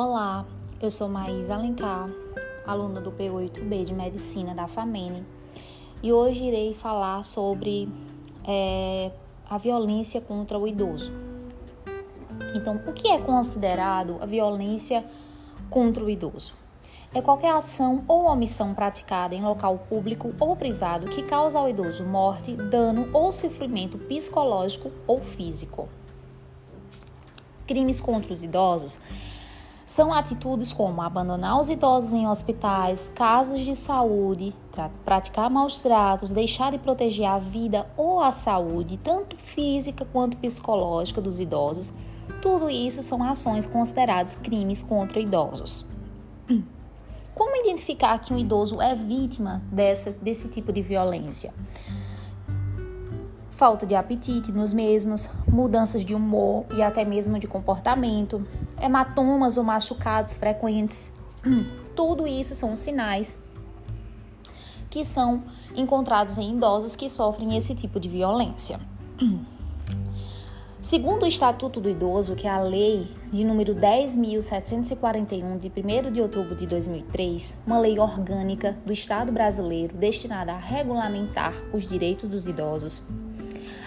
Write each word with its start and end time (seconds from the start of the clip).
Olá, 0.00 0.46
eu 0.80 0.92
sou 0.92 1.08
Maísa 1.08 1.56
Alencar, 1.56 2.08
aluna 2.64 3.00
do 3.00 3.10
P8B 3.10 3.84
de 3.84 3.92
Medicina 3.92 4.54
da 4.54 4.68
FAMENE, 4.68 5.26
e 6.00 6.12
hoje 6.12 6.44
irei 6.44 6.72
falar 6.72 7.24
sobre 7.24 7.88
é, 8.46 9.10
a 9.50 9.58
violência 9.58 10.20
contra 10.20 10.56
o 10.56 10.68
idoso. 10.68 11.12
Então, 12.54 12.80
o 12.86 12.92
que 12.92 13.08
é 13.08 13.18
considerado 13.18 14.18
a 14.20 14.24
violência 14.24 15.04
contra 15.68 16.04
o 16.04 16.08
idoso? 16.08 16.54
É 17.12 17.20
qualquer 17.20 17.50
ação 17.50 18.04
ou 18.06 18.26
omissão 18.26 18.74
praticada 18.74 19.34
em 19.34 19.42
local 19.42 19.78
público 19.88 20.32
ou 20.38 20.54
privado 20.54 21.08
que 21.08 21.24
causa 21.24 21.58
ao 21.58 21.68
idoso 21.68 22.04
morte, 22.04 22.54
dano 22.54 23.10
ou 23.12 23.32
sofrimento 23.32 23.98
psicológico 23.98 24.92
ou 25.08 25.18
físico. 25.18 25.88
Crimes 27.66 28.00
contra 28.00 28.32
os 28.32 28.44
idosos 28.44 29.00
são 29.88 30.12
atitudes 30.12 30.70
como 30.70 31.00
abandonar 31.00 31.58
os 31.58 31.70
idosos 31.70 32.12
em 32.12 32.28
hospitais, 32.28 33.10
casas 33.14 33.60
de 33.60 33.74
saúde, 33.74 34.54
praticar 35.02 35.48
maus 35.48 35.82
tratos, 35.82 36.30
deixar 36.30 36.70
de 36.70 36.78
proteger 36.78 37.24
a 37.24 37.38
vida 37.38 37.86
ou 37.96 38.20
a 38.20 38.30
saúde, 38.30 38.98
tanto 38.98 39.34
física 39.38 40.04
quanto 40.12 40.36
psicológica 40.36 41.22
dos 41.22 41.40
idosos. 41.40 41.94
Tudo 42.42 42.68
isso 42.68 43.02
são 43.02 43.22
ações 43.22 43.66
consideradas 43.66 44.36
crimes 44.36 44.82
contra 44.82 45.18
idosos. 45.18 45.86
Como 47.34 47.56
identificar 47.56 48.18
que 48.18 48.34
um 48.34 48.38
idoso 48.38 48.82
é 48.82 48.94
vítima 48.94 49.62
dessa, 49.72 50.10
desse 50.10 50.50
tipo 50.50 50.70
de 50.70 50.82
violência? 50.82 51.54
Falta 53.58 53.84
de 53.84 53.96
apetite 53.96 54.52
nos 54.52 54.72
mesmos, 54.72 55.28
mudanças 55.48 56.04
de 56.04 56.14
humor 56.14 56.64
e 56.72 56.80
até 56.80 57.04
mesmo 57.04 57.40
de 57.40 57.48
comportamento, 57.48 58.46
hematomas 58.80 59.58
ou 59.58 59.64
machucados 59.64 60.34
frequentes. 60.34 61.10
Tudo 61.96 62.24
isso 62.24 62.54
são 62.54 62.76
sinais 62.76 63.36
que 64.88 65.04
são 65.04 65.42
encontrados 65.74 66.38
em 66.38 66.54
idosos 66.54 66.94
que 66.94 67.10
sofrem 67.10 67.56
esse 67.56 67.74
tipo 67.74 67.98
de 67.98 68.08
violência. 68.08 68.78
Segundo 70.80 71.24
o 71.24 71.26
Estatuto 71.26 71.80
do 71.80 71.90
Idoso, 71.90 72.36
que 72.36 72.46
é 72.46 72.50
a 72.50 72.60
lei 72.60 73.08
de 73.32 73.42
número 73.42 73.74
10.741 73.74 75.58
de 75.58 75.68
1 75.68 76.12
de 76.12 76.22
outubro 76.22 76.54
de 76.54 76.64
2003, 76.64 77.58
uma 77.66 77.80
lei 77.80 77.98
orgânica 77.98 78.78
do 78.86 78.92
Estado 78.92 79.32
brasileiro 79.32 79.96
destinada 79.96 80.52
a 80.52 80.56
regulamentar 80.56 81.52
os 81.74 81.88
direitos 81.88 82.28
dos 82.28 82.46
idosos, 82.46 83.02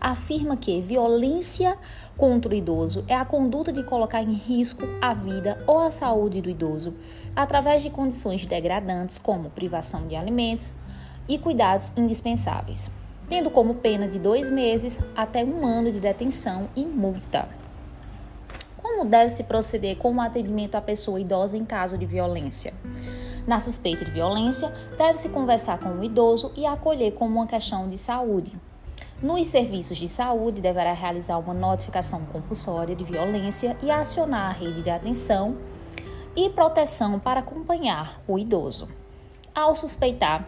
afirma 0.00 0.56
que 0.56 0.80
violência 0.80 1.76
contra 2.16 2.52
o 2.52 2.54
idoso 2.54 3.04
é 3.08 3.14
a 3.14 3.24
conduta 3.24 3.72
de 3.72 3.82
colocar 3.82 4.22
em 4.22 4.32
risco 4.32 4.82
a 5.00 5.14
vida 5.14 5.62
ou 5.66 5.78
a 5.80 5.90
saúde 5.90 6.40
do 6.40 6.50
idoso 6.50 6.94
através 7.34 7.82
de 7.82 7.90
condições 7.90 8.46
degradantes 8.46 9.18
como 9.18 9.50
privação 9.50 10.06
de 10.06 10.16
alimentos 10.16 10.74
e 11.28 11.38
cuidados 11.38 11.92
indispensáveis, 11.96 12.90
tendo 13.28 13.50
como 13.50 13.76
pena 13.76 14.06
de 14.06 14.18
dois 14.18 14.50
meses 14.50 15.00
até 15.16 15.44
um 15.44 15.66
ano 15.66 15.90
de 15.90 16.00
detenção 16.00 16.68
e 16.76 16.84
multa. 16.84 17.48
Como 18.76 19.04
deve-se 19.04 19.44
proceder 19.44 19.96
com 19.96 20.14
o 20.14 20.20
atendimento 20.20 20.74
à 20.74 20.80
pessoa 20.80 21.18
idosa 21.18 21.56
em 21.56 21.64
caso 21.64 21.96
de 21.96 22.04
violência? 22.04 22.74
Na 23.46 23.60
suspeita 23.60 24.04
de 24.04 24.10
violência, 24.10 24.72
deve-se 24.96 25.28
conversar 25.28 25.78
com 25.78 25.90
o 25.90 26.04
idoso 26.04 26.52
e 26.56 26.64
acolher 26.64 27.12
como 27.12 27.36
uma 27.36 27.46
questão 27.46 27.88
de 27.88 27.98
saúde. 27.98 28.52
Nos 29.24 29.48
serviços 29.48 29.96
de 29.96 30.06
saúde, 30.06 30.60
deverá 30.60 30.92
realizar 30.92 31.38
uma 31.38 31.54
notificação 31.54 32.26
compulsória 32.26 32.94
de 32.94 33.04
violência 33.04 33.74
e 33.82 33.90
acionar 33.90 34.50
a 34.50 34.52
rede 34.52 34.82
de 34.82 34.90
atenção 34.90 35.56
e 36.36 36.50
proteção 36.50 37.18
para 37.18 37.40
acompanhar 37.40 38.20
o 38.28 38.38
idoso. 38.38 38.86
Ao 39.54 39.74
suspeitar 39.74 40.46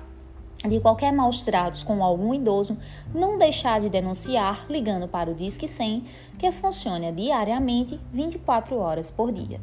de 0.69 0.79
qualquer 0.79 1.11
maus 1.11 1.43
tratos 1.43 1.83
com 1.83 2.05
algum 2.05 2.35
idoso, 2.35 2.77
não 3.15 3.39
deixar 3.39 3.81
de 3.81 3.89
denunciar 3.89 4.67
ligando 4.69 5.09
para 5.09 5.31
o 5.31 5.35
Disque 5.35 5.67
100, 5.67 6.05
que 6.39 6.53
funciona 6.53 7.11
diariamente 7.11 7.99
24 8.13 8.77
horas 8.77 9.11
por 9.11 9.33
dia. 9.33 9.59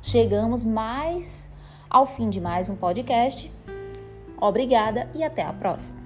Chegamos 0.00 0.64
mais 0.64 1.52
ao 1.90 2.06
fim 2.06 2.30
de 2.30 2.40
mais 2.40 2.70
um 2.70 2.74
podcast. 2.74 3.52
Obrigada 4.40 5.10
e 5.14 5.22
até 5.22 5.42
a 5.42 5.52
próxima. 5.52 6.05